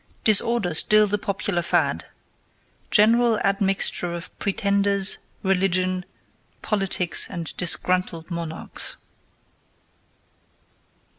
DISORDER 0.23 0.73
STILL 0.73 1.05
THE 1.05 1.19
POPULAR 1.19 1.61
FAD: 1.61 2.05
GENERAL 2.89 3.37
ADMIXTURE 3.43 4.15
OF 4.15 4.39
PRETENDERS, 4.39 5.19
RELIGION, 5.43 6.05
POLITICS, 6.63 7.27
AND 7.29 7.55
DISGRUNTLED 7.55 8.31
MONARCHS. 8.31 8.95